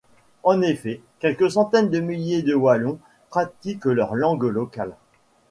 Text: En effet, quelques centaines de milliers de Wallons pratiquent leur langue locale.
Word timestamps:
En 0.41 0.63
effet, 0.63 0.99
quelques 1.19 1.51
centaines 1.51 1.91
de 1.91 1.99
milliers 1.99 2.41
de 2.41 2.55
Wallons 2.55 2.97
pratiquent 3.29 3.85
leur 3.85 4.15
langue 4.15 4.41
locale. 4.45 4.95